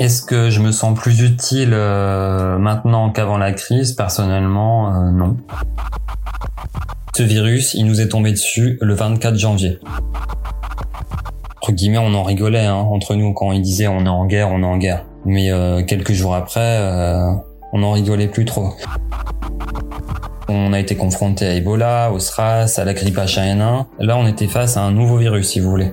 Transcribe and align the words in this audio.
Est-ce 0.00 0.22
que 0.22 0.48
je 0.48 0.60
me 0.60 0.72
sens 0.72 0.98
plus 0.98 1.20
utile 1.20 1.72
euh, 1.74 2.56
maintenant 2.56 3.10
qu'avant 3.10 3.36
la 3.36 3.52
crise? 3.52 3.92
Personnellement, 3.92 4.88
euh, 4.88 5.10
non. 5.10 5.36
Ce 7.14 7.22
virus, 7.22 7.74
il 7.74 7.84
nous 7.84 8.00
est 8.00 8.08
tombé 8.08 8.30
dessus 8.30 8.78
le 8.80 8.94
24 8.94 9.36
janvier. 9.36 9.78
Entre 11.58 11.72
guillemets, 11.72 11.98
on 11.98 12.14
en 12.14 12.22
rigolait 12.22 12.64
hein, 12.64 12.76
entre 12.76 13.14
nous 13.14 13.34
quand 13.34 13.52
il 13.52 13.60
disait 13.60 13.88
on 13.88 14.06
est 14.06 14.08
en 14.08 14.24
guerre, 14.24 14.48
on 14.50 14.62
est 14.62 14.66
en 14.66 14.78
guerre. 14.78 15.04
Mais 15.26 15.52
euh, 15.52 15.82
quelques 15.84 16.12
jours 16.12 16.34
après, 16.34 16.80
on 17.74 17.82
en 17.82 17.92
rigolait 17.92 18.28
plus 18.28 18.46
trop. 18.46 18.72
On 20.48 20.72
a 20.72 20.80
été 20.80 20.96
confronté 20.96 21.46
à 21.46 21.54
Ebola, 21.54 22.10
au 22.10 22.18
SRAS, 22.18 22.78
à 22.78 22.86
la 22.86 22.94
grippe 22.94 23.18
H1N1. 23.18 23.84
Là, 23.98 24.16
on 24.16 24.26
était 24.26 24.48
face 24.48 24.78
à 24.78 24.80
un 24.80 24.92
nouveau 24.92 25.18
virus, 25.18 25.50
si 25.50 25.60
vous 25.60 25.68
voulez. 25.68 25.92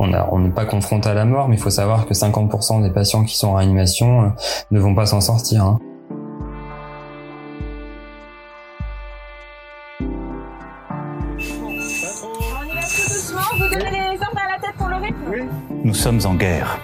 On 0.00 0.38
n'est 0.38 0.50
pas 0.50 0.64
confronté 0.64 1.08
à 1.08 1.14
la 1.14 1.24
mort, 1.24 1.48
mais 1.48 1.56
il 1.56 1.60
faut 1.60 1.70
savoir 1.70 2.06
que 2.06 2.14
50% 2.14 2.82
des 2.82 2.90
patients 2.90 3.24
qui 3.24 3.36
sont 3.36 3.48
en 3.48 3.54
réanimation 3.54 4.22
euh, 4.22 4.28
ne 4.70 4.78
vont 4.78 4.94
pas 4.94 5.06
s'en 5.06 5.20
sortir. 5.20 5.64
Hein. 5.64 5.78
Nous 15.84 15.94
sommes 15.94 16.20
en 16.24 16.34
guerre. 16.34 16.78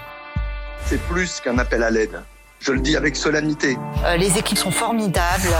C'est 0.86 1.00
plus 1.02 1.41
qu'un 1.41 1.58
appel 1.58 1.83
à 1.83 1.91
l'aide. 1.91 2.20
Je 2.58 2.72
le 2.72 2.80
dis 2.80 2.96
avec 2.96 3.16
solennité. 3.16 3.77
Euh, 4.05 4.16
les 4.16 4.38
équipes 4.38 4.58
sont 4.58 4.70
formidables. 4.70 5.55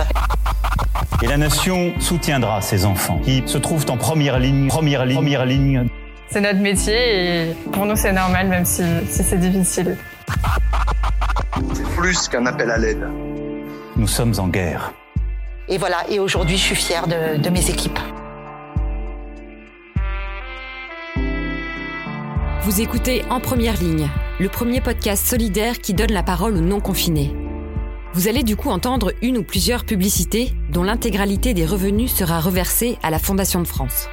Et 1.23 1.27
la 1.27 1.37
nation 1.37 1.93
soutiendra 2.01 2.61
ces 2.61 2.85
enfants 2.85 3.19
qui 3.25 3.43
se 3.47 3.59
trouvent 3.59 3.87
en 3.91 3.97
première 3.97 4.39
ligne, 4.39 4.69
première 4.69 5.05
ligne, 5.05 5.17
première 5.17 5.47
ligne. 5.47 5.89
C'est 6.29 6.41
notre 6.41 6.61
métier 6.61 7.49
et 7.49 7.55
pour 7.73 7.87
nous 7.87 7.97
c'est 7.97 8.13
normal 8.13 8.49
même 8.49 8.65
si, 8.65 8.83
c'est 9.09 9.39
difficile. 9.39 9.97
C'est 11.73 11.89
plus 11.97 12.29
qu'un 12.29 12.47
appel 12.47 12.71
à 12.71 12.79
l'aide. 12.79 13.07
Nous 13.97 14.09
sommes 14.09 14.35
en 14.39 14.49
guerre. 14.49 14.93
Et 15.69 15.79
voilà, 15.79 16.05
et 16.11 16.19
aujourd'hui 16.19 16.57
je 16.57 16.63
suis 16.63 16.75
fière 16.75 17.07
de, 17.07 17.39
de 17.39 17.51
mes 17.51 17.71
équipes. 17.71 17.99
Vous 22.63 22.81
écoutez 22.81 23.23
En 23.31 23.41
Première 23.41 23.77
Ligne, 23.77 24.09
le 24.41 24.49
premier 24.49 24.81
podcast 24.81 25.27
solidaire 25.27 25.79
qui 25.79 25.93
donne 25.93 26.13
la 26.13 26.23
parole 26.23 26.57
aux 26.57 26.63
non-confinés. 26.63 27.35
Vous 28.15 28.29
allez 28.29 28.43
du 28.43 28.57
coup 28.57 28.71
entendre 28.71 29.13
une 29.23 29.39
ou 29.39 29.43
plusieurs 29.43 29.85
publicités 29.85 30.53
dont 30.71 30.83
l'intégralité 30.83 31.53
des 31.53 31.67
revenus 31.67 32.15
sera 32.15 32.41
reversée 32.41 32.97
à 33.03 33.11
la 33.11 33.19
Fondation 33.19 33.61
de 33.61 33.67
France. 33.67 34.09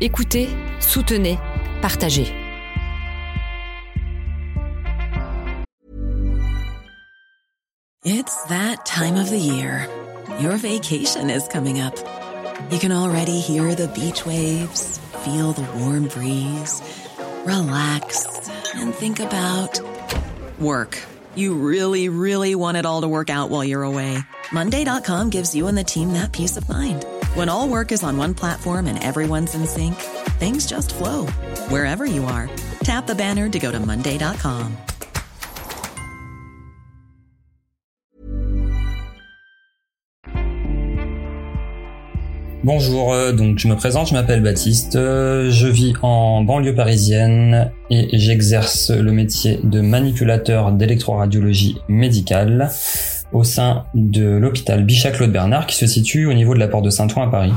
Écoutez, 0.00 0.48
soutenez, 0.80 1.38
partagez. 1.80 2.32
It's 8.04 8.44
that 8.48 8.84
time 8.84 9.16
of 9.16 9.30
the 9.30 9.38
year. 9.38 9.88
Your 10.40 10.56
vacation 10.56 11.30
is 11.30 11.46
coming 11.48 11.80
up. 11.80 11.96
You 12.70 12.78
can 12.78 12.92
already 12.92 13.40
hear 13.40 13.74
the 13.74 13.88
beach 13.88 14.26
waves, 14.26 14.98
feel 15.24 15.52
the 15.52 15.66
warm 15.78 16.08
breeze, 16.08 16.82
relax 17.46 18.50
and 18.74 18.94
think 18.94 19.20
about 19.20 19.80
work. 20.58 20.98
You 21.36 21.54
really, 21.54 22.08
really 22.08 22.54
want 22.54 22.76
it 22.76 22.84
all 22.84 23.02
to 23.02 23.08
work 23.08 23.30
out 23.30 23.50
while 23.50 23.64
you're 23.64 23.84
away. 23.84 24.18
Monday.com 24.52 25.30
gives 25.30 25.54
you 25.54 25.66
and 25.68 25.78
the 25.78 25.84
team 25.84 26.12
that 26.12 26.32
peace 26.32 26.56
of 26.56 26.68
mind. 26.68 27.04
When 27.34 27.48
all 27.48 27.68
work 27.68 27.90
is 27.90 28.04
on 28.04 28.16
one 28.16 28.32
platform 28.32 28.86
and 28.86 29.02
everyone's 29.02 29.56
in 29.56 29.66
sync, 29.66 29.96
things 30.38 30.66
just 30.66 30.94
flow 30.94 31.26
wherever 31.68 32.06
you 32.06 32.24
are. 32.26 32.48
Tap 32.84 33.08
the 33.08 33.14
banner 33.14 33.48
to 33.48 33.58
go 33.58 33.72
to 33.72 33.80
Monday.com. 33.80 34.76
Bonjour, 42.62 43.12
euh, 43.12 43.32
je 43.56 43.68
me 43.68 43.74
présente, 43.74 44.08
je 44.08 44.14
m'appelle 44.14 44.40
Baptiste, 44.40 44.96
euh, 44.96 45.50
je 45.50 45.66
vis 45.66 45.92
en 46.02 46.42
banlieue 46.42 46.74
parisienne 46.74 47.72
et 47.90 48.16
j'exerce 48.16 48.90
le 48.90 49.12
métier 49.12 49.58
de 49.62 49.82
manipulateur 49.82 50.72
d'électroradiologie 50.72 51.76
médicale 51.88 52.70
au 53.34 53.44
sein 53.44 53.84
de 53.94 54.24
l'hôpital 54.24 54.84
Bichat-Claude 54.84 55.32
Bernard 55.32 55.66
qui 55.66 55.76
se 55.76 55.86
situe 55.86 56.26
au 56.26 56.32
niveau 56.32 56.54
de 56.54 56.60
la 56.60 56.68
porte 56.68 56.84
de 56.84 56.90
Saint-Ouen 56.90 57.24
à 57.24 57.30
Paris. 57.30 57.52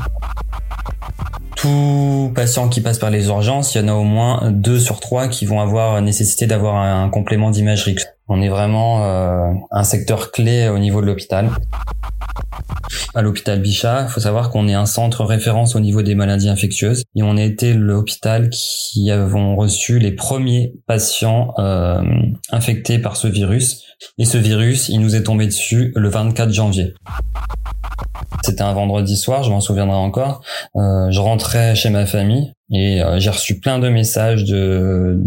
Tout 1.56 2.30
patient 2.34 2.68
qui 2.68 2.80
passe 2.80 2.98
par 2.98 3.10
les 3.10 3.28
urgences, 3.28 3.74
il 3.74 3.80
y 3.80 3.84
en 3.84 3.88
a 3.88 3.94
au 3.94 4.04
moins 4.04 4.50
deux 4.50 4.78
sur 4.78 5.00
trois 5.00 5.28
qui 5.28 5.46
vont 5.46 5.60
avoir 5.60 6.02
nécessité 6.02 6.46
d'avoir 6.46 6.76
un 6.76 7.08
complément 7.08 7.50
d'imagerie. 7.50 7.96
On 8.28 8.42
est 8.42 8.48
vraiment 8.48 9.04
euh, 9.04 9.52
un 9.70 9.84
secteur 9.84 10.32
clé 10.32 10.68
au 10.68 10.78
niveau 10.78 11.00
de 11.00 11.06
l'hôpital. 11.06 11.50
À 13.14 13.22
l'hôpital 13.22 13.60
Bichat, 13.60 14.02
il 14.02 14.08
faut 14.08 14.20
savoir 14.20 14.50
qu'on 14.50 14.68
est 14.68 14.74
un 14.74 14.86
centre 14.86 15.24
référence 15.24 15.74
au 15.74 15.80
niveau 15.80 16.02
des 16.02 16.14
maladies 16.14 16.48
infectieuses 16.48 17.04
et 17.16 17.22
on 17.22 17.36
a 17.36 17.42
été 17.42 17.72
l'hôpital 17.72 18.50
qui 18.50 19.10
avons 19.10 19.56
reçu 19.56 19.98
les 19.98 20.12
premiers 20.12 20.74
patients 20.86 21.54
euh, 21.58 22.02
infectés 22.50 22.98
par 22.98 23.16
ce 23.16 23.26
virus. 23.26 23.84
Et 24.18 24.24
ce 24.24 24.38
virus, 24.38 24.88
il 24.90 25.00
nous 25.00 25.16
est 25.16 25.22
tombé 25.22 25.46
dessus 25.46 25.92
le 25.96 26.08
24 26.08 26.52
janvier. 26.52 26.94
C'était 28.44 28.62
un 28.62 28.72
vendredi 28.72 29.16
soir, 29.16 29.42
je 29.42 29.50
m'en 29.50 29.60
souviendrai 29.60 29.96
encore. 29.96 30.42
Euh, 30.76 31.10
je 31.10 31.20
rentrais 31.20 31.74
chez 31.74 31.90
ma 31.90 32.06
famille 32.06 32.52
et 32.70 33.02
euh, 33.02 33.18
j'ai 33.18 33.30
reçu 33.30 33.58
plein 33.58 33.78
de 33.78 33.88
messages 33.88 34.44
de, 34.44 35.20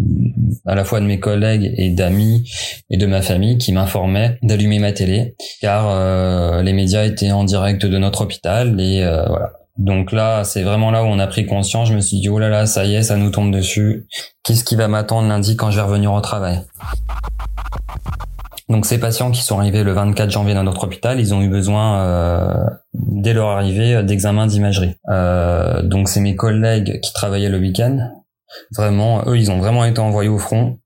à 0.65 0.75
la 0.75 0.83
fois 0.83 0.99
de 0.99 1.05
mes 1.05 1.19
collègues 1.19 1.73
et 1.77 1.89
d'amis 1.89 2.49
et 2.89 2.97
de 2.97 3.05
ma 3.05 3.21
famille 3.21 3.57
qui 3.57 3.71
m'informaient 3.71 4.37
d'allumer 4.43 4.79
ma 4.79 4.91
télé 4.91 5.35
car 5.61 5.89
euh, 5.89 6.61
les 6.61 6.73
médias 6.73 7.05
étaient 7.05 7.31
en 7.31 7.43
direct 7.43 7.85
de 7.85 7.97
notre 7.97 8.21
hôpital 8.21 8.79
et 8.79 9.01
voilà. 9.27 9.53
Donc 9.77 10.11
là, 10.11 10.43
c'est 10.43 10.63
vraiment 10.63 10.91
là 10.91 11.03
où 11.03 11.07
on 11.07 11.17
a 11.17 11.27
pris 11.27 11.45
conscience. 11.45 11.87
Je 11.87 11.95
me 11.95 12.01
suis 12.01 12.19
dit, 12.19 12.29
oh 12.29 12.37
là 12.37 12.49
là, 12.49 12.65
ça 12.65 12.85
y 12.85 12.95
est, 12.95 13.03
ça 13.03 13.15
nous 13.15 13.31
tombe 13.31 13.51
dessus. 13.51 14.05
Qu'est-ce 14.43 14.63
qui 14.63 14.75
va 14.75 14.87
m'attendre 14.87 15.27
lundi 15.27 15.55
quand 15.55 15.71
je 15.71 15.77
vais 15.77 15.81
revenir 15.81 16.13
au 16.13 16.21
travail? 16.21 16.59
Donc 18.71 18.85
ces 18.85 18.99
patients 18.99 19.31
qui 19.31 19.41
sont 19.41 19.59
arrivés 19.59 19.83
le 19.83 19.91
24 19.91 20.29
janvier 20.29 20.53
dans 20.53 20.63
notre 20.63 20.85
hôpital, 20.85 21.19
ils 21.19 21.33
ont 21.33 21.41
eu 21.41 21.49
besoin 21.49 21.99
euh, 21.99 22.53
dès 22.93 23.33
leur 23.33 23.49
arrivée 23.49 24.01
d'examen 24.03 24.47
d'imagerie. 24.47 24.95
Euh, 25.09 25.81
donc 25.81 26.07
c'est 26.07 26.21
mes 26.21 26.35
collègues 26.35 27.01
qui 27.01 27.11
travaillaient 27.11 27.49
le 27.49 27.57
week-end 27.57 28.11
Vraiment, 28.75 29.23
eux, 29.27 29.37
ils 29.37 29.51
ont 29.51 29.59
vraiment 29.59 29.85
été 29.85 29.99
envoyés 29.99 30.29
au 30.29 30.37
front. 30.37 30.77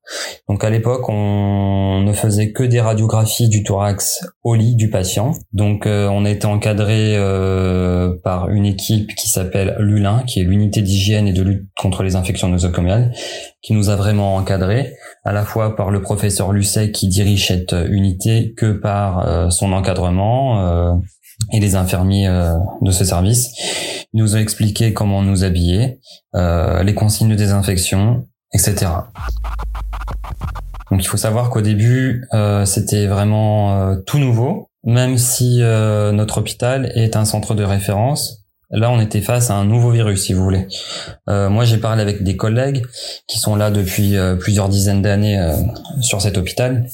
Donc 0.48 0.64
à 0.64 0.70
l'époque, 0.70 1.10
on 1.10 2.02
ne 2.02 2.14
faisait 2.14 2.52
que 2.52 2.64
des 2.64 2.80
radiographies 2.80 3.50
du 3.50 3.64
thorax 3.64 4.24
au 4.44 4.54
lit 4.56 4.76
du 4.76 4.90
patient. 4.90 5.34
Donc 5.54 5.88
euh, 5.88 6.08
on 6.08 6.26
été 6.26 6.46
encadré 6.46 7.16
euh, 7.16 8.14
par 8.24 8.50
une 8.50 8.66
équipe 8.66 9.16
qui 9.16 9.30
s'appelle 9.30 9.76
l'ULIN, 9.80 10.24
qui 10.28 10.40
est 10.40 10.44
l'unité 10.44 10.82
d'hygiène 10.82 11.28
et 11.28 11.34
de 11.34 11.42
lutte 11.42 11.68
contre 11.76 12.04
les 12.04 12.16
infections 12.16 12.50
nosocomiales, 12.50 13.14
qui 13.62 13.74
nous 13.74 13.90
a 13.90 13.96
vraiment 13.96 14.36
encadrés, 14.36 14.94
à 15.24 15.34
la 15.34 15.44
fois 15.44 15.76
par 15.76 15.90
le 15.90 16.02
professeur 16.02 16.52
Lucet 16.52 16.92
qui 16.92 17.08
dirige 17.08 17.48
cette 17.48 17.76
unité, 17.90 18.54
que 18.56 18.74
par 18.74 19.28
euh, 19.28 19.50
son 19.50 19.74
encadrement 19.74 21.00
et 21.52 21.60
les 21.60 21.76
infirmiers 21.76 22.28
de 22.82 22.92
ce 22.92 23.06
service. 23.06 23.52
Nous 24.14 24.36
ont 24.36 24.40
expliqué 24.40 24.94
comment 24.94 25.22
nous 25.22 25.44
habiller, 25.44 26.00
euh, 26.36 26.84
les 26.84 26.94
consignes 26.94 27.30
de 27.30 27.36
désinfection, 27.36 28.26
etc. 28.54 28.88
Donc 30.90 31.04
il 31.04 31.08
faut 31.08 31.18
savoir 31.18 31.50
qu'au 31.50 31.60
début, 31.60 32.26
euh, 32.34 32.64
c'était 32.64 33.08
vraiment 33.08 33.90
euh, 33.90 33.96
tout 33.98 34.18
nouveau, 34.18 34.70
même 34.86 35.18
si 35.18 35.60
notre 35.60 36.38
hôpital 36.38 36.92
est 36.96 37.16
un 37.16 37.26
centre 37.26 37.56
de 37.56 37.64
référence. 37.64 38.46
Là, 38.70 38.90
on 38.90 39.02
était 39.02 39.22
face 39.22 39.50
à 39.50 39.56
un 39.56 39.66
nouveau 39.66 39.92
virus, 39.92 40.26
si 40.26 40.34
vous 40.34 40.44
voulez. 40.44 40.68
moi, 41.28 41.66
j'ai 41.66 41.78
parlé 41.78 42.02
avec 42.02 42.24
des 42.24 42.38
collègues 42.38 42.86
qui 43.28 43.40
sont 43.40 43.56
là 43.56 43.72
depuis 43.72 44.16
plusieurs 44.40 44.70
dizaines 44.70 45.02
d'années 45.02 45.40
sur 46.02 46.22
cet 46.22 46.38
hôpital 46.38 46.86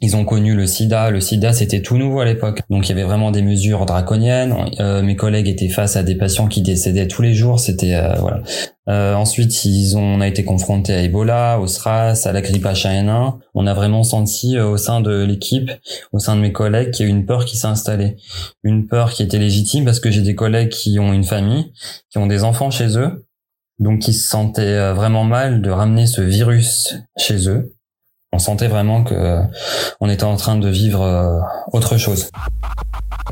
ils 0.00 0.16
ont 0.16 0.24
connu 0.24 0.54
le 0.54 0.66
sida. 0.66 1.10
Le 1.10 1.20
sida, 1.20 1.52
c'était 1.52 1.80
tout 1.80 1.96
nouveau 1.96 2.20
à 2.20 2.24
l'époque. 2.24 2.60
Donc 2.68 2.86
il 2.86 2.90
y 2.90 2.92
avait 2.92 3.04
vraiment 3.04 3.30
des 3.30 3.42
mesures 3.42 3.86
draconiennes. 3.86 4.54
Euh, 4.80 5.02
mes 5.02 5.16
collègues 5.16 5.48
étaient 5.48 5.68
face 5.68 5.96
à 5.96 6.02
des 6.02 6.14
patients 6.14 6.46
qui 6.46 6.62
décédaient 6.62 7.08
tous 7.08 7.22
les 7.22 7.34
jours. 7.34 7.60
C'était 7.60 7.94
euh, 7.94 8.14
voilà. 8.18 8.42
Euh, 8.88 9.14
ensuite, 9.14 9.64
ils 9.64 9.96
ont, 9.96 10.02
on 10.02 10.20
a 10.20 10.28
été 10.28 10.44
confrontés 10.44 10.92
à 10.92 11.02
Ebola, 11.02 11.58
au 11.58 11.66
SRAS, 11.66 12.26
à 12.26 12.32
la 12.32 12.42
grippe 12.42 12.64
H1N1. 12.64 13.38
On 13.54 13.66
a 13.66 13.72
vraiment 13.72 14.02
senti 14.02 14.58
au 14.58 14.76
sein 14.76 15.00
de 15.00 15.24
l'équipe, 15.24 15.70
au 16.12 16.18
sein 16.18 16.36
de 16.36 16.42
mes 16.42 16.52
collègues, 16.52 16.90
qu'il 16.90 17.06
y 17.06 17.08
a 17.08 17.10
une 17.10 17.24
peur 17.24 17.46
qui 17.46 17.56
s'est 17.56 17.66
installée. 17.66 18.16
Une 18.62 18.86
peur 18.86 19.10
qui 19.10 19.22
était 19.22 19.38
légitime 19.38 19.84
parce 19.84 20.00
que 20.00 20.10
j'ai 20.10 20.22
des 20.22 20.34
collègues 20.34 20.68
qui 20.68 20.98
ont 20.98 21.14
une 21.14 21.24
famille, 21.24 21.72
qui 22.10 22.18
ont 22.18 22.26
des 22.26 22.44
enfants 22.44 22.70
chez 22.70 22.98
eux, 22.98 23.26
donc 23.78 24.00
qui 24.00 24.12
se 24.12 24.28
sentaient 24.28 24.92
vraiment 24.92 25.24
mal 25.24 25.62
de 25.62 25.70
ramener 25.70 26.06
ce 26.06 26.20
virus 26.20 26.94
chez 27.16 27.48
eux 27.48 27.73
on 28.34 28.38
sentait 28.38 28.66
vraiment 28.66 29.04
que 29.04 29.14
euh, 29.14 29.40
on 30.00 30.10
était 30.10 30.24
en 30.24 30.36
train 30.36 30.56
de 30.56 30.68
vivre 30.68 31.02
euh, 31.02 31.38
autre 31.72 31.96
chose. 31.96 32.30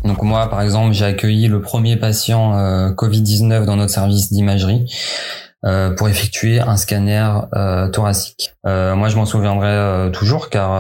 Donc 0.05 0.23
moi, 0.23 0.49
par 0.49 0.63
exemple, 0.63 0.93
j'ai 0.93 1.05
accueilli 1.05 1.49
le 1.49 1.61
premier 1.61 1.97
patient 1.97 2.57
euh, 2.57 2.91
Covid-19 2.91 3.65
dans 3.65 3.77
notre 3.77 3.93
service 3.93 4.33
d'imagerie. 4.33 4.87
pour 5.97 6.09
effectuer 6.09 6.59
un 6.59 6.77
scanner 6.77 7.29
thoracique. 7.93 8.53
Moi, 8.65 9.09
je 9.09 9.17
m'en 9.17 9.27
souviendrai 9.27 10.11
toujours 10.11 10.51
car 10.51 10.71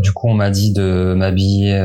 du 0.00 0.10
coup, 0.10 0.28
on 0.28 0.34
m'a 0.34 0.50
dit 0.50 0.72
de 0.72 1.14
m'habiller 1.16 1.78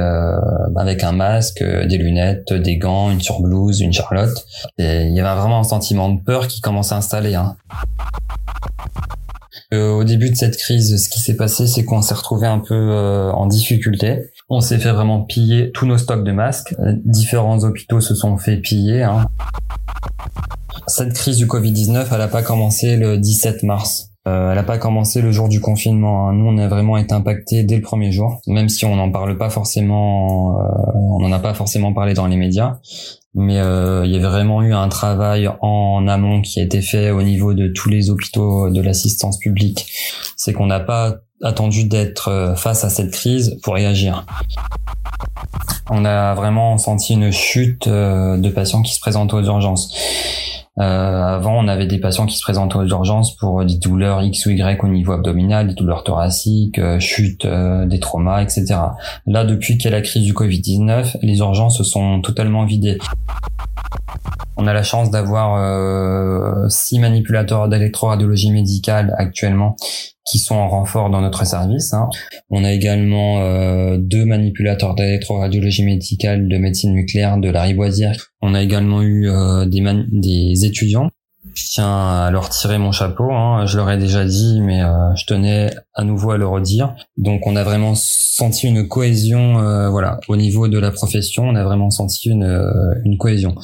avec 0.75 1.03
un 1.03 1.11
masque, 1.11 1.63
des 1.63 1.97
lunettes, 1.99 2.51
des 2.51 2.77
gants, 2.77 3.11
une 3.11 3.21
surblouse, 3.21 3.79
une 3.81 3.93
charlotte. 3.93 4.43
Et 4.79 5.03
il 5.03 5.13
y 5.13 5.19
avait 5.19 5.39
vraiment 5.39 5.59
un 5.59 5.63
sentiment 5.63 6.09
de 6.09 6.19
peur 6.19 6.47
qui 6.47 6.61
commençait 6.61 6.95
à 6.95 7.01
s'installer. 7.01 7.35
Hein. 7.35 7.55
Au 9.73 10.03
début 10.03 10.29
de 10.29 10.35
cette 10.35 10.57
crise, 10.57 11.03
ce 11.03 11.09
qui 11.09 11.19
s'est 11.19 11.35
passé, 11.35 11.67
c'est 11.67 11.83
qu'on 11.83 12.01
s'est 12.01 12.13
retrouvé 12.13 12.47
un 12.47 12.59
peu 12.59 12.91
en 13.33 13.45
difficulté. 13.47 14.31
On 14.49 14.61
s'est 14.61 14.77
fait 14.77 14.91
vraiment 14.91 15.21
piller 15.21 15.71
tous 15.71 15.85
nos 15.85 15.97
stocks 15.97 16.23
de 16.23 16.31
masques. 16.31 16.75
Différents 17.03 17.63
hôpitaux 17.63 18.01
se 18.01 18.15
sont 18.15 18.37
fait 18.37 18.57
piller. 18.57 19.03
Hein. 19.03 19.27
Cette 20.87 21.13
crise 21.13 21.37
du 21.37 21.47
Covid-19, 21.47 22.05
elle 22.11 22.17
n'a 22.17 22.27
pas 22.27 22.43
commencé 22.43 22.95
le 22.95 23.17
17 23.17 23.63
mars. 23.63 24.14
Euh, 24.27 24.49
elle 24.49 24.55
n'a 24.55 24.63
pas 24.63 24.79
commencé 24.79 25.21
le 25.21 25.31
jour 25.31 25.49
du 25.49 25.61
confinement. 25.61 26.27
Hein. 26.27 26.33
Nous, 26.33 26.45
on 26.45 26.57
a 26.57 26.67
vraiment 26.67 26.97
été 26.97 27.13
impactés 27.13 27.63
dès 27.63 27.75
le 27.75 27.83
premier 27.83 28.11
jour, 28.11 28.41
même 28.47 28.69
si 28.69 28.83
on 28.85 28.95
n'en 28.95 29.11
parle 29.11 29.37
pas 29.37 29.51
forcément, 29.51 30.59
euh, 30.59 30.63
on 30.95 31.19
n'en 31.19 31.31
a 31.31 31.37
pas 31.37 31.53
forcément 31.53 31.93
parlé 31.93 32.15
dans 32.15 32.25
les 32.25 32.35
médias. 32.35 32.79
Mais 33.35 33.59
euh, 33.59 34.03
il 34.05 34.11
y 34.11 34.15
avait 34.15 34.27
vraiment 34.27 34.63
eu 34.63 34.73
un 34.73 34.87
travail 34.89 35.47
en 35.61 36.07
amont 36.07 36.41
qui 36.41 36.59
a 36.59 36.63
été 36.63 36.81
fait 36.81 37.11
au 37.11 37.21
niveau 37.21 37.53
de 37.53 37.67
tous 37.67 37.89
les 37.89 38.09
hôpitaux 38.09 38.71
de 38.71 38.81
l'assistance 38.81 39.37
publique. 39.37 39.85
C'est 40.37 40.53
qu'on 40.53 40.65
n'a 40.65 40.79
pas 40.79 41.17
attendu 41.43 41.83
d'être 41.83 42.53
face 42.55 42.83
à 42.83 42.89
cette 42.89 43.11
crise 43.11 43.59
pour 43.61 43.75
réagir. 43.75 44.25
On 45.89 46.05
a 46.05 46.33
vraiment 46.33 46.77
senti 46.77 47.13
une 47.13 47.31
chute 47.31 47.89
de 47.89 48.49
patients 48.49 48.81
qui 48.81 48.93
se 48.93 49.01
présentent 49.01 49.33
aux 49.33 49.43
urgences. 49.43 49.93
Euh, 50.77 50.83
avant, 50.83 51.57
on 51.57 51.67
avait 51.67 51.87
des 51.87 51.99
patients 51.99 52.25
qui 52.25 52.35
se 52.35 52.41
présentaient 52.41 52.75
aux 52.75 52.87
urgences 52.87 53.35
pour 53.37 53.63
des 53.63 53.77
douleurs 53.77 54.21
X 54.21 54.45
ou 54.45 54.49
Y 54.49 54.83
au 54.83 54.87
niveau 54.87 55.13
abdominal, 55.13 55.67
des 55.67 55.73
douleurs 55.73 56.03
thoraciques, 56.03 56.79
euh, 56.79 56.99
chute 56.99 57.45
euh, 57.45 57.85
des 57.85 57.99
traumas, 57.99 58.41
etc. 58.41 58.75
Là, 59.25 59.45
depuis 59.45 59.77
qu'il 59.77 59.89
y 59.89 59.93
a 59.93 59.97
la 59.97 60.01
crise 60.01 60.23
du 60.23 60.33
Covid-19, 60.33 61.17
les 61.21 61.37
urgences 61.39 61.77
se 61.77 61.83
sont 61.83 62.21
totalement 62.21 62.65
vidées. 62.65 62.97
On 64.57 64.67
a 64.67 64.73
la 64.73 64.83
chance 64.83 65.11
d'avoir 65.11 65.57
euh, 65.57 66.69
six 66.69 66.99
manipulateurs 66.99 67.67
d'électroradiologie 67.67 68.51
médicale 68.51 69.13
actuellement 69.17 69.75
qui 70.25 70.39
sont 70.39 70.55
en 70.55 70.69
renfort 70.69 71.09
dans 71.09 71.21
notre 71.21 71.45
service. 71.45 71.93
Hein. 71.93 72.09
On 72.49 72.63
a 72.63 72.71
également 72.71 73.41
euh, 73.41 73.97
deux 73.99 74.25
manipulateurs 74.25 74.95
d'électroradiologie 74.95 75.83
médicale 75.83 76.47
de 76.47 76.57
médecine 76.57 76.93
nucléaire 76.93 77.37
de 77.37 77.49
la 77.49 77.63
Riboisière. 77.63 78.31
On 78.41 78.55
a 78.55 78.63
également 78.63 79.01
eu 79.01 79.29
euh, 79.29 79.65
des, 79.65 79.83
des 80.11 80.65
étudiants. 80.65 81.09
Je 81.55 81.63
tiens 81.71 82.25
à 82.25 82.29
leur 82.31 82.49
tirer 82.49 82.77
mon 82.77 82.91
chapeau, 82.91 83.31
hein. 83.31 83.65
je 83.65 83.77
leur 83.77 83.89
ai 83.89 83.97
déjà 83.97 84.25
dit, 84.25 84.61
mais 84.61 84.83
euh, 84.83 85.15
je 85.15 85.25
tenais 85.25 85.73
à 85.93 86.03
nouveau 86.03 86.31
à 86.31 86.37
le 86.37 86.45
redire. 86.45 86.95
Donc 87.17 87.47
on 87.47 87.55
a 87.55 87.63
vraiment 87.63 87.93
senti 87.95 88.67
une 88.67 88.87
cohésion, 88.87 89.59
euh, 89.59 89.89
voilà, 89.89 90.19
au 90.27 90.35
niveau 90.35 90.67
de 90.67 90.77
la 90.77 90.91
profession, 90.91 91.43
on 91.43 91.55
a 91.55 91.63
vraiment 91.63 91.89
senti 91.89 92.29
une, 92.29 92.71
une 93.05 93.17
cohésion. 93.17 93.55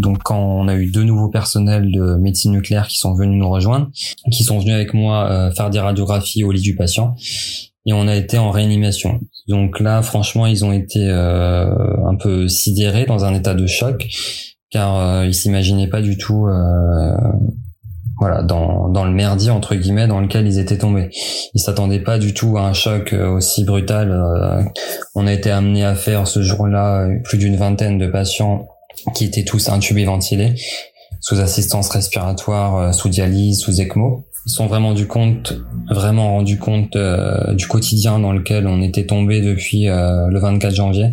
Donc 0.00 0.18
quand 0.24 0.38
on 0.38 0.68
a 0.68 0.74
eu 0.74 0.90
deux 0.90 1.04
nouveaux 1.04 1.28
personnels 1.28 1.90
de 1.92 2.16
médecine 2.16 2.52
nucléaire 2.52 2.88
qui 2.88 2.98
sont 2.98 3.14
venus 3.14 3.38
nous 3.38 3.48
rejoindre, 3.48 3.88
qui 4.30 4.42
sont 4.42 4.58
venus 4.58 4.74
avec 4.74 4.92
moi 4.92 5.30
euh, 5.30 5.50
faire 5.52 5.70
des 5.70 5.78
radiographies 5.78 6.44
au 6.44 6.50
lit 6.50 6.60
du 6.60 6.74
patient, 6.74 7.14
et 7.86 7.92
on 7.92 8.08
a 8.08 8.16
été 8.16 8.38
en 8.38 8.50
réanimation. 8.50 9.20
Donc 9.46 9.78
là, 9.78 10.02
franchement, 10.02 10.46
ils 10.46 10.64
ont 10.64 10.72
été 10.72 11.06
euh, 11.08 11.66
un 12.06 12.16
peu 12.16 12.48
sidérés 12.48 13.04
dans 13.04 13.24
un 13.24 13.34
état 13.34 13.54
de 13.54 13.66
choc, 13.66 14.08
car 14.74 14.98
euh, 14.98 15.26
ils 15.26 15.34
s'imaginaient 15.34 15.88
pas 15.88 16.02
du 16.02 16.18
tout, 16.18 16.46
voilà, 18.18 18.42
dans, 18.42 18.88
dans 18.90 19.04
le 19.04 19.12
merdier 19.12 19.50
entre 19.50 19.74
guillemets 19.74 20.06
dans 20.06 20.20
lequel 20.20 20.46
ils 20.46 20.58
étaient 20.58 20.78
tombés. 20.78 21.10
Ils 21.54 21.60
s'attendaient 21.60 22.00
pas 22.00 22.18
du 22.18 22.34
tout 22.34 22.58
à 22.58 22.62
un 22.62 22.72
choc 22.72 23.12
aussi 23.12 23.64
brutal. 23.64 24.70
on 25.14 25.26
a 25.26 25.32
été 25.32 25.50
amené 25.50 25.84
à 25.84 25.94
faire 25.94 26.26
ce 26.26 26.42
jour-là 26.42 27.08
plus 27.24 27.38
d'une 27.38 27.56
vingtaine 27.56 27.98
de 27.98 28.06
patients 28.06 28.68
qui 29.14 29.24
étaient 29.24 29.44
tous 29.44 29.68
intubés 29.68 30.04
ventilés, 30.04 30.54
sous 31.20 31.40
assistance 31.40 31.88
respiratoire, 31.88 32.76
euh, 32.76 32.92
sous 32.92 33.08
dialyse, 33.08 33.60
sous 33.60 33.80
ECMO. 33.80 34.26
Ils 34.46 34.52
sont 34.52 34.66
vraiment 34.66 34.92
du 34.92 35.06
compte, 35.06 35.54
vraiment 35.88 36.32
rendu 36.32 36.58
compte 36.58 36.96
euh, 36.96 37.54
du 37.54 37.66
quotidien 37.66 38.18
dans 38.18 38.32
lequel 38.32 38.66
on 38.66 38.82
était 38.82 39.06
tombé 39.06 39.40
depuis 39.40 39.88
euh, 39.88 40.28
le 40.28 40.38
24 40.38 40.74
janvier. 40.74 41.10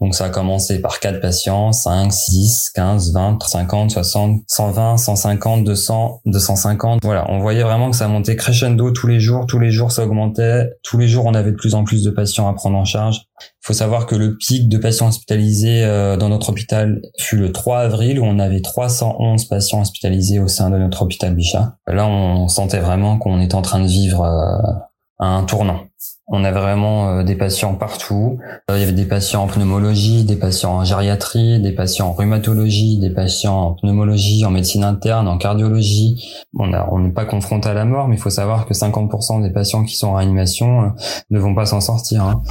Donc 0.00 0.14
ça 0.14 0.26
a 0.26 0.28
commencé 0.28 0.80
par 0.80 1.00
4 1.00 1.20
patients, 1.20 1.72
5, 1.72 2.12
6, 2.12 2.70
15, 2.74 3.12
20, 3.14 3.42
50, 3.42 3.90
60, 3.90 4.42
120, 4.46 4.96
150, 4.98 5.64
200, 5.64 6.20
250. 6.26 7.00
Voilà, 7.02 7.24
on 7.30 7.38
voyait 7.38 7.62
vraiment 7.62 7.90
que 7.90 7.96
ça 7.96 8.06
montait 8.06 8.36
crescendo 8.36 8.90
tous 8.90 9.06
les 9.06 9.20
jours, 9.20 9.46
tous 9.46 9.58
les 9.58 9.70
jours 9.70 9.92
ça 9.92 10.04
augmentait, 10.04 10.70
tous 10.82 10.98
les 10.98 11.08
jours 11.08 11.24
on 11.24 11.34
avait 11.34 11.52
de 11.52 11.56
plus 11.56 11.74
en 11.74 11.84
plus 11.84 12.02
de 12.04 12.10
patients 12.10 12.46
à 12.48 12.52
prendre 12.52 12.76
en 12.76 12.84
charge. 12.84 13.22
Il 13.40 13.66
faut 13.66 13.72
savoir 13.72 14.06
que 14.06 14.14
le 14.14 14.36
pic 14.36 14.68
de 14.68 14.78
patients 14.78 15.08
hospitalisés 15.08 15.84
euh, 15.84 16.16
dans 16.16 16.28
notre 16.28 16.50
hôpital 16.50 17.00
fut 17.18 17.36
le 17.36 17.52
3 17.52 17.80
avril 17.80 18.20
où 18.20 18.24
on 18.24 18.38
avait 18.38 18.60
311 18.60 19.46
patients 19.46 19.80
hospitalisés 19.80 20.38
au 20.38 20.48
sein 20.48 20.70
de 20.70 20.76
notre 20.76 21.02
hôpital 21.02 21.34
Bichat. 21.34 21.76
Là, 21.86 22.06
on 22.06 22.48
sentait 22.48 22.80
vraiment 22.80 23.18
qu'on 23.18 23.40
était 23.40 23.54
en 23.54 23.62
train 23.62 23.80
de 23.80 23.86
vivre 23.86 24.22
euh, 24.22 24.72
un 25.18 25.44
tournant. 25.44 25.80
On 26.28 26.42
avait 26.42 26.60
vraiment 26.60 27.08
euh, 27.08 27.22
des 27.22 27.36
patients 27.36 27.74
partout. 27.74 28.38
Euh, 28.68 28.76
il 28.76 28.80
y 28.80 28.82
avait 28.82 28.92
des 28.92 29.04
patients 29.04 29.44
en 29.44 29.46
pneumologie, 29.46 30.24
des 30.24 30.34
patients 30.34 30.78
en 30.78 30.84
gériatrie, 30.84 31.60
des 31.60 31.70
patients 31.70 32.08
en 32.08 32.12
rhumatologie, 32.12 32.98
des 32.98 33.10
patients 33.10 33.56
en 33.56 33.72
pneumologie, 33.74 34.44
en 34.44 34.50
médecine 34.50 34.82
interne, 34.82 35.28
en 35.28 35.38
cardiologie. 35.38 36.44
On 36.58 36.98
n'est 36.98 37.12
pas 37.12 37.26
confronté 37.26 37.68
à 37.68 37.74
la 37.74 37.84
mort, 37.84 38.08
mais 38.08 38.16
il 38.16 38.20
faut 38.20 38.30
savoir 38.30 38.66
que 38.66 38.74
50% 38.74 39.40
des 39.40 39.52
patients 39.52 39.84
qui 39.84 39.94
sont 39.94 40.08
en 40.08 40.14
réanimation 40.14 40.82
euh, 40.82 40.88
ne 41.30 41.38
vont 41.38 41.54
pas 41.54 41.66
s'en 41.66 41.80
sortir. 41.80 42.24
Hein. 42.24 42.42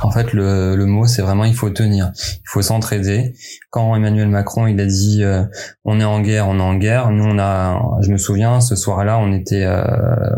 En 0.00 0.10
fait, 0.10 0.32
le, 0.32 0.74
le 0.74 0.86
mot, 0.86 1.06
c'est 1.06 1.22
vraiment 1.22 1.44
il 1.44 1.54
faut 1.54 1.70
tenir, 1.70 2.10
il 2.16 2.48
faut 2.48 2.62
s'entraider. 2.62 3.34
Quand 3.70 3.94
Emmanuel 3.94 4.28
Macron 4.28 4.66
il 4.66 4.80
a 4.80 4.86
dit 4.86 5.22
on 5.84 6.00
est 6.00 6.04
en 6.04 6.20
guerre, 6.20 6.48
on 6.48 6.58
est 6.58 6.62
en 6.62 6.74
guerre. 6.74 7.10
Nous, 7.10 7.24
on 7.24 7.38
a, 7.38 7.80
je 8.00 8.10
me 8.10 8.16
souviens, 8.16 8.60
ce 8.60 8.76
soir-là, 8.76 9.18
on 9.18 9.32
était 9.32 9.66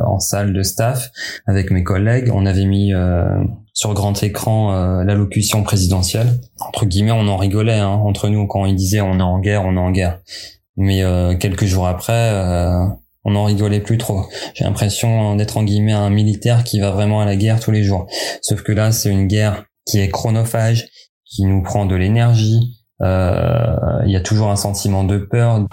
en 0.05 0.19
salle 0.19 0.53
de 0.53 0.63
staff 0.63 1.11
avec 1.47 1.71
mes 1.71 1.83
collègues 1.83 2.18
on 2.33 2.47
avait 2.47 2.65
mis 2.65 2.93
euh, 2.93 3.43
sur 3.73 3.95
grand 3.95 4.23
écran 4.23 4.73
euh, 4.73 5.05
l'allocution 5.05 5.63
présidentielle. 5.63 6.41
Entre 6.61 6.87
guillemets, 6.87 7.13
on 7.13 7.29
en 7.29 7.37
rigolait 7.37 7.79
hein, 7.79 7.89
entre 7.89 8.29
nous 8.29 8.47
quand 8.47 8.67
il 8.67 8.75
disait 8.77 9.01
on 9.01 9.19
est 9.19 9.23
en 9.23 9.39
guerre, 9.39 9.65
on 9.65 9.77
est 9.77 9.81
en 9.81 9.91
guerre. 9.91 10.21
Mais 10.77 11.03
euh, 11.03 11.35
quelques 11.37 11.65
jours 11.65 11.87
après, 11.87 12.33
on 13.25 13.33
n'en 13.33 13.45
rigolait 13.45 13.81
plus 13.81 13.99
trop. 13.99 14.27
J'ai 14.55 14.65
l'impression 14.65 15.37
d'être 15.37 15.57
en 15.57 15.65
guillemets 15.65 15.93
un 15.93 16.11
militaire 16.11 16.65
qui 16.65 16.79
va 16.79 16.91
vraiment 16.91 17.21
à 17.21 17.25
la 17.25 17.37
guerre 17.37 17.61
tous 17.61 17.73
les 17.73 17.83
jours. 17.83 18.07
Sauf 18.43 18.63
que 18.63 18.73
là, 18.73 18.93
c'est 18.93 19.11
une 19.11 19.27
guerre 19.27 19.65
qui 19.85 19.99
est 19.99 20.09
chronophage, 20.09 20.89
qui 21.25 21.45
nous 21.45 21.63
prend 21.63 21.85
de 21.85 21.97
l'énergie. 21.97 22.77
Il 23.01 24.11
y 24.11 24.17
a 24.17 24.21
toujours 24.21 24.51
un 24.51 24.57
sentiment 24.57 25.05
de 25.05 25.19
peur. 25.19 25.67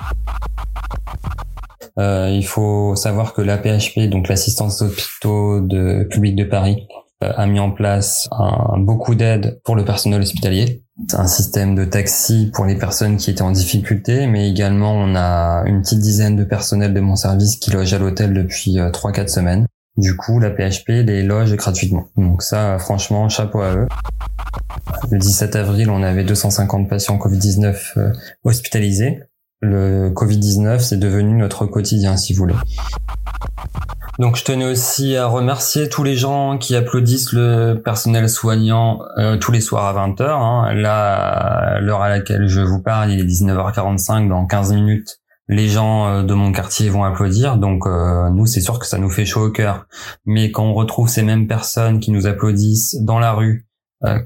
Euh, 1.98 2.30
il 2.32 2.46
faut 2.46 2.96
savoir 2.96 3.34
que 3.34 3.42
l'APHP, 3.42 4.10
donc 4.10 4.28
l'assistance 4.28 4.82
hôpitaux 4.82 5.62
de 5.62 6.04
public 6.10 6.36
de 6.36 6.44
Paris, 6.44 6.88
euh, 7.24 7.32
a 7.36 7.46
mis 7.48 7.60
en 7.60 7.72
place 7.72 8.28
un, 8.32 8.78
beaucoup 8.78 9.16
d'aides 9.16 9.62
pour 9.64 9.76
le 9.76 9.86
personnel 9.86 10.22
hospitalier. 10.22 10.84
C'est 11.10 11.20
un 11.20 11.28
système 11.28 11.76
de 11.76 11.86
taxi 11.86 12.52
pour 12.54 12.66
les 12.66 12.76
personnes 12.76 13.18
qui 13.18 13.30
étaient 13.30 13.42
en 13.42 13.52
difficulté, 13.52 14.28
mais 14.28 14.50
également 14.50 14.94
on 14.94 15.16
a 15.16 15.64
une 15.66 15.82
petite 15.82 16.00
dizaine 16.00 16.36
de 16.36 16.44
personnels 16.44 16.94
de 16.94 17.00
mon 17.00 17.16
service 17.16 17.58
qui 17.58 17.72
logent 17.72 17.94
à 17.94 18.00
l'hôtel 18.00 18.34
depuis 18.34 18.78
3-4 18.78 19.20
euh, 19.20 19.28
semaines. 19.28 19.68
Du 19.98 20.18
coup, 20.18 20.40
la 20.40 20.50
PHP 20.50 20.90
les 20.90 21.24
loge 21.24 21.56
gratuitement. 21.56 22.08
Donc 22.18 22.44
ça, 22.44 22.78
franchement, 22.80 23.30
chapeau 23.30 23.62
à 23.62 23.76
eux. 23.76 23.88
Le 25.10 25.18
17 25.18 25.56
avril, 25.56 25.90
on 25.90 26.04
avait 26.04 26.26
250 26.26 26.90
patients 26.90 27.18
Covid-19 27.18 28.12
hospitalisés 28.44 29.22
le 29.62 30.10
Covid-19, 30.10 30.80
c'est 30.80 31.00
devenu 31.00 31.38
notre 31.38 31.66
quotidien, 31.66 32.18
si 32.18 32.34
vous 32.34 32.40
voulez. 32.40 32.56
Donc 34.18 34.38
je 34.38 34.46
tenais 34.46 34.66
aussi 34.66 35.18
à 35.18 35.28
remercier 35.28 35.90
tous 35.90 36.04
les 36.04 36.16
gens 36.16 36.58
qui 36.58 36.76
applaudissent 36.76 37.34
le 37.34 37.82
personnel 37.84 38.30
soignant 38.30 39.02
euh, 39.18 39.38
tous 39.38 39.52
les 39.52 39.60
soirs 39.60 39.86
à 39.86 40.08
20h. 40.08 40.24
Hein. 40.24 40.74
Là, 40.74 41.80
l'heure 41.82 42.02
à 42.02 42.10
laquelle 42.10 42.48
je 42.48 42.62
vous 42.62 42.82
parle, 42.82 43.12
il 43.12 43.20
est 43.20 43.26
19h45, 43.26 44.30
dans 44.30 44.46
15 44.46 44.74
minutes, 44.74 45.20
les 45.50 45.68
gens 45.68 46.08
euh, 46.08 46.24
de 46.24 46.34
mon 46.34 46.54
quartier 46.54 46.90
vont 46.90 47.04
applaudir. 47.04 47.58
Donc 47.58 47.86
euh, 47.88 48.30
nous, 48.30 48.46
c'est 48.46 48.62
sûr 48.62 48.80
que 48.80 48.86
ça 48.86 48.98
nous 48.98 49.10
fait 49.10 49.26
chaud 49.26 49.48
au 49.48 49.52
cœur. 49.52 49.86
Mais 50.26 50.50
quand 50.50 50.64
on 50.64 50.74
retrouve 50.74 51.10
ces 51.10 51.24
mêmes 51.24 51.48
personnes 51.48 52.00
qui 52.00 52.12
nous 52.12 52.26
applaudissent 52.26 52.96
dans 53.02 53.20
la 53.20 53.34
rue, 53.34 53.68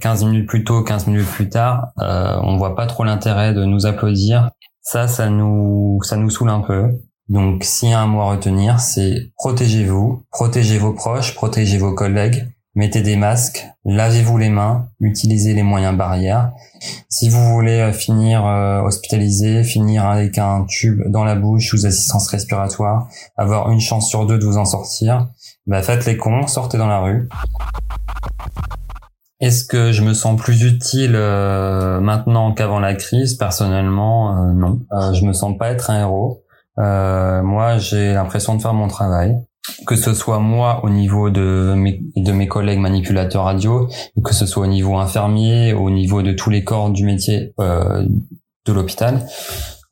15 0.01 0.25
minutes 0.25 0.49
plus 0.49 0.65
tôt, 0.65 0.83
15 0.83 1.07
minutes 1.07 1.27
plus 1.27 1.47
tard, 1.47 1.93
on 1.95 2.57
voit 2.57 2.75
pas 2.75 2.85
trop 2.85 3.05
l'intérêt 3.05 3.53
de 3.53 3.63
nous 3.63 3.85
applaudir 3.85 4.49
ça, 4.81 5.07
ça 5.07 5.29
nous, 5.29 5.99
ça 6.03 6.17
nous 6.17 6.29
saoule 6.29 6.49
un 6.49 6.61
peu. 6.61 6.89
Donc, 7.29 7.63
s'il 7.63 7.89
y 7.89 7.93
a 7.93 8.01
un 8.01 8.07
mot 8.07 8.21
à 8.21 8.31
retenir, 8.31 8.79
c'est 8.79 9.31
protégez-vous, 9.37 10.23
protégez 10.31 10.79
vos 10.79 10.93
proches, 10.93 11.35
protégez 11.35 11.77
vos 11.77 11.93
collègues, 11.93 12.47
mettez 12.73 13.01
des 13.01 13.15
masques, 13.15 13.67
lavez-vous 13.85 14.37
les 14.39 14.49
mains, 14.49 14.89
utilisez 14.99 15.53
les 15.53 15.61
moyens 15.61 15.95
barrières. 15.95 16.51
Si 17.07 17.29
vous 17.29 17.43
voulez 17.53 17.81
euh, 17.81 17.93
finir 17.93 18.45
euh, 18.47 18.81
hospitalisé, 18.81 19.63
finir 19.63 20.05
avec 20.05 20.39
un 20.39 20.65
tube 20.65 21.03
dans 21.07 21.23
la 21.23 21.35
bouche 21.35 21.69
sous 21.69 21.85
assistance 21.85 22.27
respiratoire, 22.29 23.07
avoir 23.37 23.69
une 23.69 23.81
chance 23.81 24.09
sur 24.09 24.25
deux 24.25 24.39
de 24.39 24.45
vous 24.45 24.57
en 24.57 24.65
sortir, 24.65 25.29
bah 25.67 25.83
faites 25.83 26.05
les 26.05 26.17
cons, 26.17 26.47
sortez 26.47 26.79
dans 26.79 26.87
la 26.87 26.99
rue. 26.99 27.29
Est-ce 29.41 29.63
que 29.63 29.91
je 29.91 30.01
me 30.03 30.13
sens 30.13 30.39
plus 30.39 30.63
utile 30.63 31.13
euh, 31.15 31.99
maintenant 31.99 32.53
qu'avant 32.53 32.79
la 32.79 32.93
crise? 32.95 33.35
Personnellement, 33.35 34.53
non. 34.53 34.79
je 35.13 35.25
me 35.25 35.33
sens 35.33 35.57
pas 35.57 35.69
être 35.69 35.89
un 35.89 36.01
héros. 36.01 36.43
moi, 36.77 37.77
j'ai 37.77 38.13
l'impression 38.13 38.55
de 38.55 38.61
faire 38.61 38.73
mon 38.73 38.87
travail 38.87 39.37
que 39.85 39.95
ce 39.95 40.13
soit 40.13 40.39
moi 40.39 40.81
au 40.83 40.89
niveau 40.89 41.29
de 41.29 41.73
mes, 41.75 42.01
de 42.15 42.31
mes 42.31 42.47
collègues 42.47 42.79
manipulateurs 42.79 43.43
radio, 43.43 43.89
que 44.23 44.33
ce 44.33 44.45
soit 44.45 44.63
au 44.63 44.69
niveau 44.69 44.97
infirmier, 44.97 45.73
au 45.73 45.89
niveau 45.89 46.21
de 46.21 46.31
tous 46.31 46.49
les 46.49 46.63
corps 46.63 46.89
du 46.89 47.03
métier 47.05 47.53
euh, 47.59 48.05
de 48.65 48.73
l'hôpital, 48.73 49.25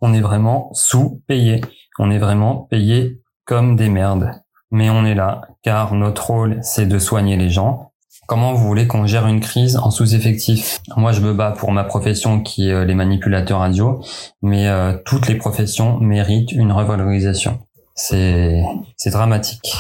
on 0.01 0.13
est 0.13 0.21
vraiment 0.21 0.69
sous-payé. 0.73 1.61
On 1.99 2.11
est 2.11 2.19
vraiment 2.19 2.67
payé 2.69 3.21
comme 3.45 3.75
des 3.75 3.89
merdes. 3.89 4.31
Mais 4.69 4.89
on 4.89 5.05
est 5.05 5.15
là, 5.15 5.41
car 5.63 5.93
notre 5.93 6.27
rôle, 6.27 6.59
c'est 6.61 6.85
de 6.85 6.99
soigner 6.99 7.37
les 7.37 7.49
gens. 7.49 7.86
Comment 8.27 8.53
vous 8.53 8.67
voulez 8.67 8.87
qu'on 8.87 9.07
gère 9.07 9.25
une 9.25 9.39
crise 9.39 9.77
en 9.77 9.89
sous-effectif? 9.89 10.81
Moi, 10.97 11.13
je 11.13 11.21
me 11.21 11.33
bats 11.33 11.51
pour 11.57 11.71
ma 11.71 11.85
profession 11.85 12.41
qui 12.41 12.69
est 12.69 12.73
euh, 12.73 12.83
les 12.83 12.93
manipulateurs 12.93 13.59
radio, 13.59 14.01
mais 14.41 14.67
euh, 14.67 14.97
toutes 15.05 15.29
les 15.29 15.35
professions 15.35 15.97
méritent 15.99 16.51
une 16.51 16.73
revalorisation 16.73 17.59
c'est 17.97 19.09
dramatique. 19.11 19.75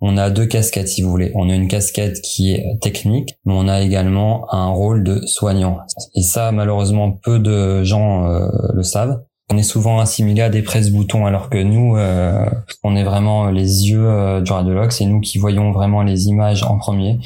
On 0.00 0.16
a 0.16 0.30
deux 0.30 0.46
casquettes 0.46 0.88
si 0.88 1.02
vous 1.02 1.10
voulez. 1.10 1.32
On 1.34 1.50
a 1.50 1.54
une 1.54 1.68
casquette 1.68 2.20
qui 2.22 2.52
est 2.52 2.78
technique, 2.80 3.34
mais 3.44 3.52
on 3.54 3.68
a 3.68 3.82
également 3.82 4.52
un 4.52 4.68
rôle 4.68 5.04
de 5.04 5.20
soignant. 5.26 5.78
Et 6.14 6.22
ça, 6.22 6.50
malheureusement, 6.50 7.12
peu 7.12 7.38
de 7.38 7.84
gens 7.84 8.26
euh, 8.26 8.48
le 8.72 8.82
savent. 8.82 9.22
On 9.52 9.56
est 9.56 9.64
souvent 9.64 9.98
assimilé 9.98 10.42
à 10.42 10.48
des 10.48 10.62
presse-boutons, 10.62 11.26
alors 11.26 11.50
que 11.50 11.58
nous, 11.58 11.96
euh, 11.96 12.48
on 12.84 12.94
est 12.94 13.02
vraiment 13.02 13.46
les 13.46 13.90
yeux 13.90 14.06
euh, 14.06 14.40
du 14.40 14.52
radiologue. 14.52 14.92
C'est 14.92 15.06
nous 15.06 15.20
qui 15.20 15.38
voyons 15.38 15.72
vraiment 15.72 16.02
les 16.02 16.28
images 16.28 16.62
en 16.62 16.78
premier. 16.78 17.18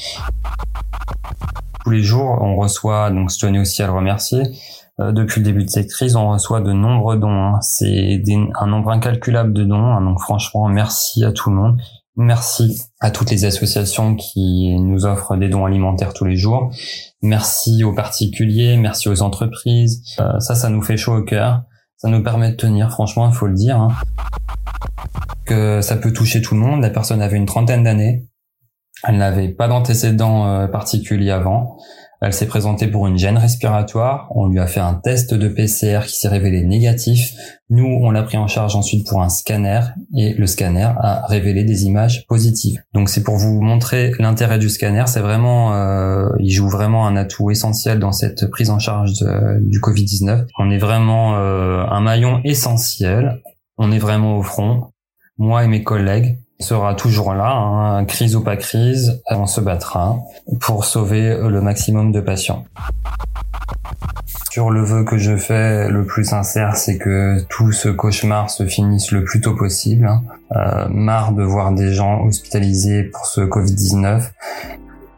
Tous 1.85 1.90
les 1.90 2.02
jours, 2.02 2.38
on 2.40 2.57
reçoit, 2.57 3.11
donc 3.11 3.31
je 3.31 3.38
tenais 3.38 3.59
aussi 3.59 3.83
à 3.83 3.87
le 3.87 3.93
remercier, 3.93 4.43
euh, 5.00 5.12
depuis 5.12 5.40
le 5.40 5.45
début 5.45 5.64
de 5.64 5.71
cette 5.71 5.90
crise, 5.90 6.16
on 6.16 6.31
reçoit 6.31 6.61
de 6.61 6.73
nombreux 6.73 7.19
dons. 7.19 7.28
Hein. 7.28 7.59
C'est 7.61 8.23
un 8.59 8.66
nombre 8.66 8.90
incalculable 8.90 9.52
de 9.52 9.64
dons. 9.64 9.93
Hein. 9.93 10.00
Donc 10.00 10.21
franchement, 10.21 10.69
merci 10.69 11.25
à 11.25 11.33
tout 11.33 11.50
le 11.50 11.57
monde. 11.57 11.81
Merci 12.16 12.81
à 13.00 13.11
toutes 13.11 13.31
les 13.31 13.45
associations 13.45 14.14
qui 14.14 14.76
nous 14.78 15.04
offrent 15.04 15.37
des 15.37 15.49
dons 15.49 15.64
alimentaires 15.64 16.14
tous 16.14 16.25
les 16.25 16.37
jours. 16.37 16.71
Merci 17.23 17.83
aux 17.83 17.93
particuliers, 17.93 18.76
merci 18.76 19.09
aux 19.09 19.21
entreprises. 19.23 20.00
Euh, 20.21 20.38
ça, 20.38 20.54
ça 20.54 20.69
nous 20.69 20.81
fait 20.81 20.97
chaud 20.97 21.16
au 21.16 21.23
cœur. 21.23 21.62
Ça 22.04 22.11
nous 22.11 22.23
permet 22.23 22.50
de 22.50 22.56
tenir, 22.56 22.90
franchement, 22.90 23.30
il 23.30 23.34
faut 23.34 23.46
le 23.46 23.54
dire. 23.54 23.80
Hein. 23.80 23.88
Que 25.46 25.80
ça 25.80 25.96
peut 25.96 26.12
toucher 26.12 26.42
tout 26.42 26.52
le 26.52 26.61
monde. 26.61 26.82
La 26.82 26.90
personne 26.90 27.23
avait 27.23 27.38
une 27.38 27.46
trentaine 27.46 27.82
d'années. 27.82 28.26
Elle 29.04 29.16
n'avait 29.16 29.49
pas 29.49 29.68
d'antécédents 29.68 30.46
euh, 30.46 30.66
particuliers 30.66 31.30
avant. 31.30 31.78
Elle 32.25 32.33
s'est 32.33 32.47
présentée 32.47 32.87
pour 32.87 33.07
une 33.07 33.19
gêne 33.19 33.37
respiratoire. 33.37 34.28
On 34.31 34.49
lui 34.49 34.59
a 34.59 34.66
fait 34.66 34.81
un 34.81 34.95
test 34.95 35.35
de 35.35 35.47
PCR 35.47 36.07
qui 36.07 36.16
s'est 36.16 36.28
révélé 36.28 36.62
négatif. 36.64 37.35
Nous, 37.69 37.85
on 37.85 38.11
l'a 38.11 38.23
pris 38.23 38.38
en 38.38 38.47
charge 38.47 38.75
ensuite 38.76 39.07
pour 39.07 39.21
un 39.21 39.28
scanner 39.28 39.81
et 40.16 40.33
le 40.33 40.47
scanner 40.47 40.88
a 40.97 41.26
révélé 41.26 41.64
des 41.64 41.85
images 41.85 42.26
positives. 42.26 42.83
Donc 42.95 43.11
c'est 43.11 43.23
pour 43.23 43.37
vous 43.37 43.61
montrer 43.61 44.12
l'intérêt 44.19 44.59
du 44.59 44.71
scanner. 44.71 45.04
C'est 45.07 45.21
vraiment, 45.21 45.75
euh, 45.75 46.31
il 46.40 46.50
joue 46.50 46.71
vraiment 46.71 47.07
un 47.07 47.14
atout 47.14 47.50
essentiel 47.50 47.99
dans 47.99 48.12
cette 48.12 48.50
prise 48.50 48.71
en 48.71 48.78
charge 48.78 49.12
du 49.61 49.81
Covid-19. 49.81 50.47
On 50.59 50.71
est 50.71 50.78
vraiment 50.78 51.37
euh, 51.37 51.85
un 51.90 52.00
maillon 52.00 52.40
essentiel. 52.43 53.43
On 53.76 53.93
est 53.93 53.99
vraiment 53.99 54.38
au 54.38 54.43
front. 54.43 54.93
Moi 55.37 55.64
et 55.64 55.69
mes 55.69 55.83
collègues, 55.83 56.38
sera 56.64 56.94
toujours 56.94 57.35
là, 57.35 57.52
hein, 57.52 58.04
crise 58.04 58.35
ou 58.35 58.42
pas 58.42 58.56
crise, 58.56 59.23
on 59.30 59.47
se 59.47 59.61
battra 59.61 60.18
pour 60.61 60.85
sauver 60.85 61.37
le 61.40 61.61
maximum 61.61 62.11
de 62.11 62.21
patients. 62.21 62.64
Sur 64.54 64.71
le 64.71 64.85
vœu 64.85 65.02
que 65.02 65.18
je 65.18 65.37
fais 65.37 65.88
le 65.88 66.04
plus 66.04 66.25
sincère, 66.25 66.76
c'est 66.76 66.97
que 66.97 67.44
tout 67.49 67.73
ce 67.73 67.88
cauchemar 67.88 68.50
se 68.50 68.64
finisse 68.64 69.11
le 69.11 69.25
plus 69.25 69.40
tôt 69.40 69.56
possible. 69.56 70.06
Hein. 70.06 70.23
Euh, 70.54 70.87
marre 70.88 71.33
de 71.33 71.42
voir 71.42 71.73
des 71.73 71.92
gens 71.92 72.23
hospitalisés 72.25 73.02
pour 73.02 73.26
ce 73.26 73.40
Covid-19. 73.40 74.30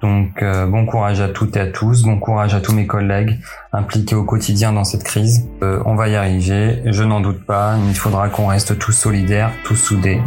Donc 0.01 0.43
euh, 0.43 0.67
bon 0.67 0.87
courage 0.87 1.21
à 1.21 1.29
toutes 1.29 1.55
et 1.57 1.61
à 1.61 1.67
tous, 1.67 2.05
bon 2.05 2.19
courage 2.19 2.55
à 2.55 2.61
tous 2.61 2.73
mes 2.73 2.87
collègues 2.87 3.39
impliqués 3.75 4.15
au 4.15 4.25
quotidien 4.25 4.73
dans 4.73 4.85
cette 4.85 5.05
crise. 5.05 5.47
Euh, 5.63 5.83
on 5.85 5.97
va 5.97 6.09
y 6.09 6.17
arriver, 6.17 6.81
je 6.87 7.03
n'en 7.03 7.21
doute 7.21 7.45
pas, 7.45 7.77
il 7.89 7.95
faudra 7.95 8.31
qu'on 8.31 8.47
reste 8.47 8.79
tous 8.79 8.93
solidaires, 8.93 9.53
tous 9.65 9.77
soudés. 9.77 10.21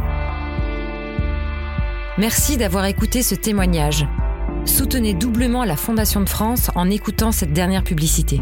Merci 2.19 2.57
d'avoir 2.57 2.83
écouté 2.83 3.23
ce 3.23 3.33
témoignage. 3.33 4.05
Soutenez 4.65 5.13
doublement 5.13 5.63
la 5.63 5.77
Fondation 5.77 6.19
de 6.19 6.27
France 6.27 6.69
en 6.75 6.89
écoutant 6.89 7.31
cette 7.31 7.53
dernière 7.53 7.81
publicité. 7.81 8.41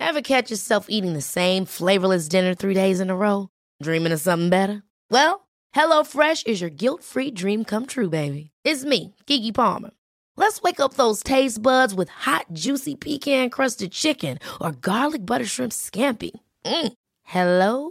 Ever 0.00 0.22
catch 0.22 0.50
yourself 0.50 0.86
eating 0.88 1.12
the 1.12 1.20
same 1.20 1.66
flavorless 1.66 2.26
dinner 2.26 2.54
three 2.54 2.72
days 2.72 3.00
in 3.02 3.10
a 3.10 3.14
row? 3.14 3.48
Dreaming 3.82 4.14
of 4.14 4.20
something 4.20 4.48
better? 4.48 4.82
Well, 5.10 5.46
HelloFresh 5.76 6.46
is 6.46 6.62
your 6.62 6.70
guilt-free 6.70 7.32
dream 7.32 7.66
come 7.66 7.84
true, 7.84 8.08
baby. 8.08 8.50
It's 8.64 8.82
me, 8.82 9.14
Kiki 9.26 9.52
Palmer. 9.52 9.90
Let's 10.38 10.62
wake 10.62 10.80
up 10.80 10.94
those 10.94 11.22
taste 11.22 11.60
buds 11.60 11.94
with 11.94 12.08
hot, 12.08 12.46
juicy 12.54 12.94
pecan-crusted 12.94 13.92
chicken 13.92 14.38
or 14.58 14.72
garlic 14.72 15.26
butter 15.26 15.44
shrimp 15.44 15.72
scampi. 15.72 16.30
Mm. 16.64 16.94
Hello? 17.24 17.90